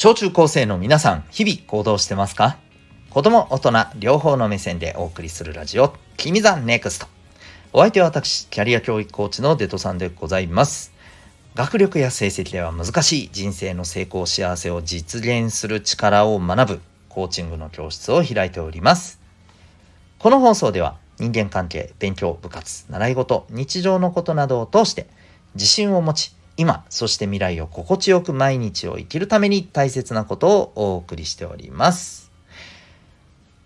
[0.00, 2.56] 小中高生の皆さん、日々行動してますか？
[3.10, 7.08] 子供、大人、両方の目線でお送りするラジオ、君 the NEXT。
[7.72, 10.92] お相手は私、キャリア教育コーチのデトさんでございます。
[11.56, 19.18] 学力や成績では難しい人生の成功幸せを実現する力を学ぶコーチングの教室を開いております。
[20.20, 25.08] この放送では人間関係、勉強、部活、習い事、日常のことなどを通して
[25.56, 32.32] 自信を持ち今そして未来を心地よく毎日を生きるために大切なことをお送りしております。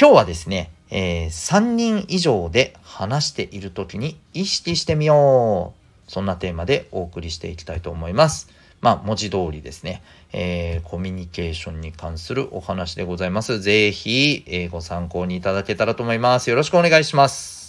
[0.00, 6.10] 今日はですね、えー、3人以上で話している時に意識してみよう。
[6.10, 8.48] そんなテーマでお送りしていきたいと思います。
[8.80, 10.02] まあ文字通りですね、
[10.32, 13.60] えー、コミュニケーションに関するお話でございます。
[13.60, 16.48] 是非、えー、ご参考にいただけたらと思います。
[16.48, 17.67] よろしくお願いします。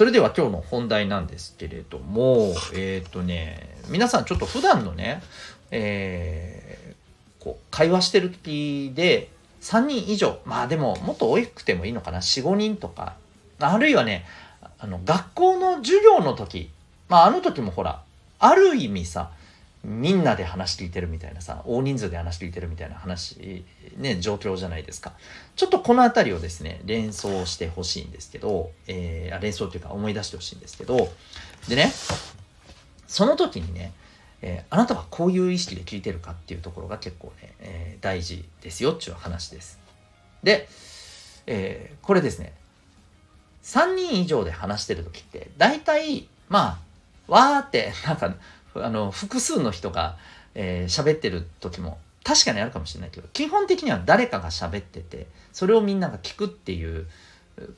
[0.00, 5.22] それでは今日の本題なんですけれども、えっ、ー、とね、皆さんちょっと普段のね、
[5.70, 9.28] えー、こう会話してる時で
[9.60, 13.16] 3人以上、まあでももっと多くてもいいのかな、4、5人とか、
[13.58, 14.24] あるいはね、
[14.78, 16.70] あの学校の授業の時、
[17.10, 18.00] まああの時もほら、
[18.38, 19.32] ある意味さ、
[19.82, 23.64] みんなで話聞いてるみたいなさ大人数で話聞いてるみたいな話
[23.96, 25.14] ね状況じゃないですか。
[25.56, 31.08] ちょっとこの辺りをですね連想してほしいんですけど、えー、連想というか思い出してほしいんですけど
[31.68, 31.92] でね
[33.06, 33.92] その時にね、
[34.42, 39.80] えー、あなたはこういう意識で聞いてるかっていうところが結構ね、えー、大事ですよっていう話です。
[40.42, 40.68] で、
[41.46, 42.52] えー、これですね
[43.62, 46.80] 3人以上で話してる時って大体ま
[47.28, 48.34] あわーってなんか
[48.74, 50.16] あの複数の人が
[50.54, 57.06] 喋、えー、ってる時も確かにあるかもしれないけど基本的には誰かが喋っててそれをみんなが聞くっていう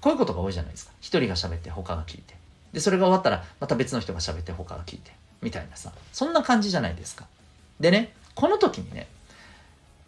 [0.01, 0.93] こういうことが多いじゃないですか。
[1.01, 2.35] 一人が喋って他が聞いて。
[2.73, 5.13] でそれが終わったらまた別の人が喋って他が聞いて。
[5.41, 5.93] みたいなさ。
[6.13, 7.27] そんな感じじゃないですか。
[7.81, 9.09] でねこの時にね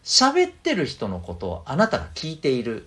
[0.04, 2.86] 喋ってる人のことをあなたが聞いている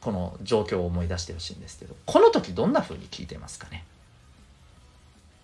[0.00, 3.84] この状況を思い出してほしいんですけどこの時どんな風に聞いてますかね。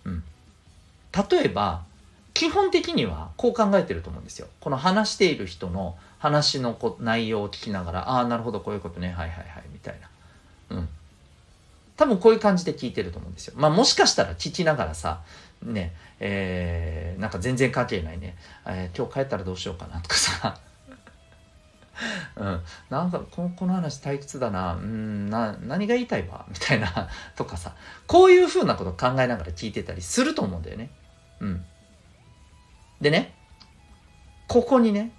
[0.05, 0.23] うん。
[1.31, 1.83] 例えば
[2.33, 4.47] 基本的にはこう考えてると思うんですよ。
[4.59, 9.99] この話している人の話のこ内容を聞きながら、ああ、なるほど、こういうことね、はいはいはい、みたい
[10.69, 10.77] な。
[10.77, 10.89] うん。
[11.95, 13.53] 多分こういう感じで聞いてると思うんですよ。
[13.57, 15.21] まあもしかしたら聞きながらさ、
[15.61, 20.57] ね、えー、なんか全然関係ないね、えー、今日帰ったらどうしようかなとかさ、
[22.35, 26.45] うん、なんかこのこの話退屈だな、うん、な何が言いたいわ？
[26.49, 27.75] みたいなとかさ
[28.07, 30.89] こういうふうなこと考えながら聞いてたりすると思うんだよね。
[31.39, 31.65] うん、
[33.03, 33.35] でね
[34.47, 35.11] ここにね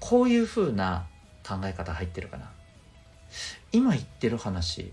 [0.00, 1.06] こういう風な
[1.46, 2.50] 考え方入ってるかな。
[3.72, 4.92] 今言ってる話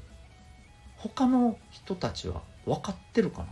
[0.98, 3.46] 他の人たちは分かってるかな。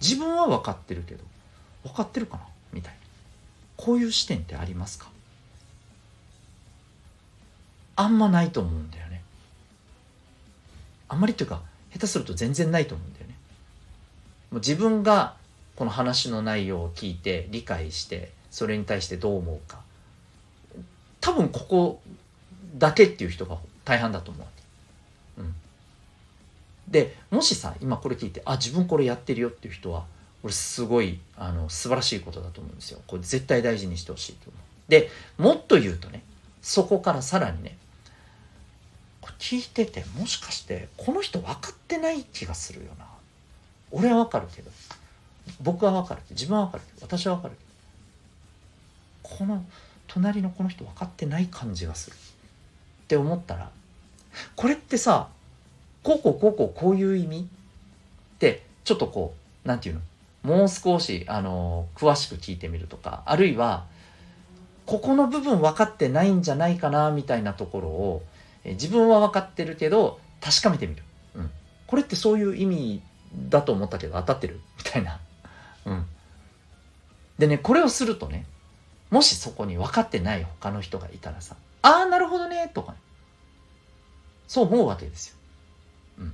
[0.00, 1.24] 自分は分かってるけど
[1.84, 2.46] 分かってるかな？
[2.72, 2.98] みたいな。
[3.76, 5.08] こういう視点ってありますか？
[7.96, 9.22] あんまないと思うんだよね。
[11.08, 11.62] あんまりっていうか
[11.92, 13.34] 下手すると全然ないと思うんだよね。
[14.50, 15.36] もう自分が
[15.76, 19.78] この話の内容を聞いて理解してそれに対してどう思うか
[21.20, 22.00] 多分ここ
[22.76, 25.40] だけっていう人が大半だと思う。
[25.40, 25.54] うん、
[26.88, 30.04] でもしさ今これ聞いてあ自分これやってるよっていう人は
[30.42, 33.00] 俺すごいあの素晴らしいことだと思うんですよ。
[33.06, 34.90] これ絶対大事にしてほしいと思う。
[34.90, 36.22] でもっと言うとね
[36.62, 37.76] そこからさらにね
[39.38, 43.06] 聞いててもしかしてこの人分かってない気がするよな
[43.90, 44.70] 俺は分かるけど
[45.60, 46.22] 僕は分かる。
[46.30, 46.84] 自分は分かる。
[47.00, 47.54] 私は分かる。
[49.22, 49.64] この
[50.06, 52.16] 隣のこの人分かってない感じがする。
[52.16, 53.70] って思ったら
[54.56, 55.28] これってさ
[56.02, 57.42] こうこうこうこうこういう意味っ
[58.38, 59.34] てちょっとこ
[59.64, 60.02] う何て言う
[60.46, 60.56] の？
[60.56, 63.84] もう少しあの詳しく聞いてみるとかあるいは
[64.86, 68.22] ここの部分分かってないんじゃないかなみたいなところを
[68.64, 71.02] 自分は分かってるけど確かめてみる、
[71.36, 71.50] うん、
[71.86, 73.02] これってそういう意味
[73.48, 74.60] だと思ったけど当たってる？
[74.78, 75.20] みたいな。
[75.86, 76.06] うん。
[77.38, 78.46] でね、これをするとね、
[79.10, 82.98] もしそこに分かってない他の人がいたらさ、ああ、なるほどね、とか、ね、
[84.48, 85.36] そう思うわけですよ。
[86.20, 86.32] うん。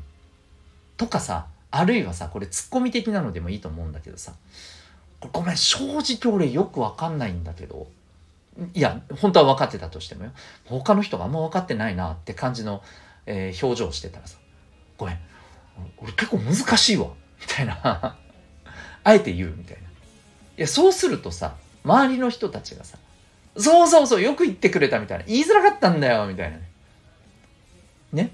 [0.96, 4.34] とかさ、あるいはさ、これツッコミ的なのでもいいと思うんだけどさ、
[5.32, 7.86] ごめん、正直俺よく分かんないんだけど、
[8.74, 10.32] いや、本当は分かってたとしてもよ、
[10.64, 12.82] 他の人があんま分かってないなって感じの、
[13.26, 14.38] えー、表情をしてたらさ、
[14.98, 15.18] ごめん、
[15.98, 17.08] 俺結構難しいわ、
[17.40, 18.16] みたいな
[19.04, 19.82] あえて言うみたいな。
[19.82, 19.86] い
[20.56, 21.54] や、そうするとさ、
[21.84, 22.98] 周りの人たちがさ、
[23.56, 25.24] そうそうそう、よく言ってくれたみたいな。
[25.24, 26.70] 言いづらかったんだよ、みたいなね。
[28.12, 28.30] ね。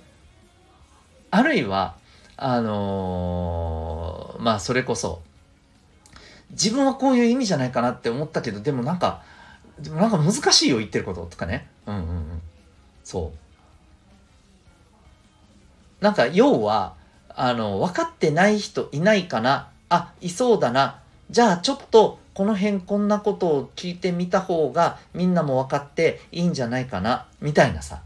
[1.31, 1.97] あるいは、
[2.37, 5.23] あのー、まあ、それこそ、
[6.51, 9.23] 自分はこういう意味じゃないかなって思ったけどでもなんか
[9.79, 12.43] でもなんか難しいよ言ってることとかねうんうんうん
[13.05, 13.33] そ
[16.01, 16.95] うなんか要は
[17.29, 21.01] あの分かってない人いないかなあいそうだな。
[21.31, 27.27] じゃあちょっとこの辺こんなことを聞いてみた方がみんなも分かっていいんじゃないかな。
[27.41, 28.03] みたいなさ、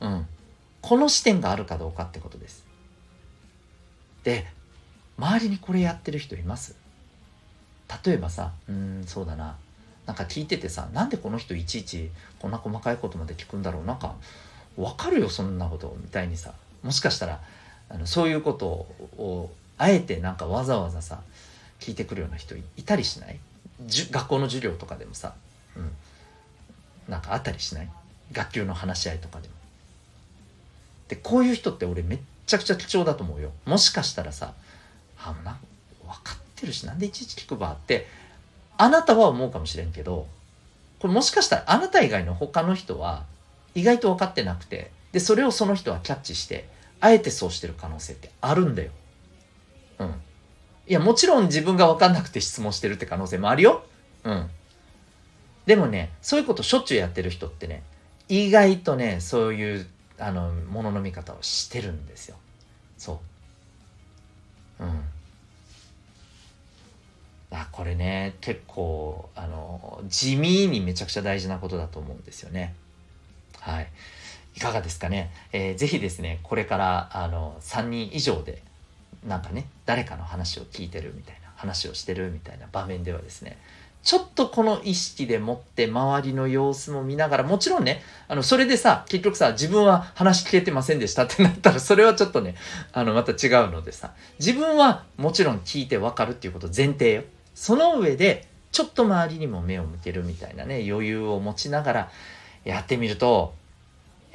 [0.00, 0.26] うん、
[0.80, 2.64] この視点があるかどうかってことです。
[4.24, 4.46] で
[5.18, 6.74] 周りにこれやってる人います？
[8.04, 9.56] 例えばさうんそうだな。
[10.06, 13.84] なんか聞いててさなんでこの人いちいちこんな細かいことまで聞くんだろう？
[13.84, 14.14] なんか
[14.76, 15.96] 分かるよそんなこと。
[16.00, 16.52] みたいにさ
[16.82, 17.40] もしかしたら
[17.88, 21.20] あのそういうことをあえてなんかわざわざさ
[21.80, 23.38] 聞いてくるような人いたりしない？
[23.86, 25.34] じゅ学校の授業とかでもさ、
[25.76, 25.90] うん、
[27.08, 27.88] なんかあったりしない？
[28.32, 29.54] 学級の話し合いとかでも。
[31.08, 33.50] でこういう人って俺めっちゃくちゃ貴重だと思うよ。
[33.66, 34.54] もしかしたらさ
[35.18, 35.58] あな
[36.02, 38.06] 分かってるしなんでいちいち聞くばって
[38.78, 40.26] あなたは思うかもしれんけど
[40.98, 43.24] これもしかしたらあなた以外の他の人は
[43.74, 46.68] 意外と分かってなくてでそれをその人はキャッチして
[47.00, 48.90] あえてそうしてる可能性ってあるんだよ。
[49.98, 50.14] うん。
[50.86, 53.84] いや、もちろん自分が分かんなくて質問してるって可能性もあるよ。
[54.24, 54.50] うん。
[55.66, 57.82] でもね、そういうことしょっちゅうやってる人ってね、
[58.28, 59.86] 意外とね、そういう、
[60.18, 62.36] あの、ものの見方をしてるんですよ。
[62.98, 63.20] そ
[64.80, 64.84] う。
[64.84, 65.04] うん。
[67.50, 72.74] あ、これね、結構、あの、地味にめちゃくちゃ大事なことだと思うんですよね。
[73.60, 73.88] はい。
[74.56, 75.32] いかがですかね。
[75.52, 78.62] えー、ぜひですね、これからあの3人以上で
[79.26, 83.58] なんかね、誰かの話を聞いてるみたいな、話をしてるみたいな場面ではですね、
[84.04, 92.54] ちょっとこの意識でもって周りの様子も見ながら、もちろんね、あの、それでさ、結局さ、自分は話聞けてませんでしたってなったら、それはちょっとね、
[92.92, 97.22] あの、また違うのでさ、自分はもちろん聞いてわかるっていうこと前提よ。
[97.54, 102.10] その上で、ちょっと周りにも目を向けるみたいなね、余裕を持ちながら
[102.66, 103.54] やってみると、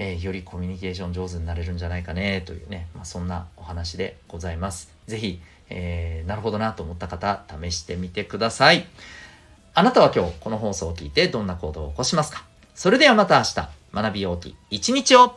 [0.01, 4.89] えー、よりコミュニケーション上手になれるんじゃないかねというね、まあ、そんなお話でございます。
[5.07, 8.87] 是非、えー、なるほどなと思った方、試してみてください。
[9.73, 12.45] あなたは今日この放送を聞いてどんな行動を起こしますか？
[12.75, 15.35] それではまた明日、学びようき一日を